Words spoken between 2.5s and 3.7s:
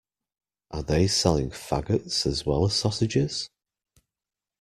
as sausages?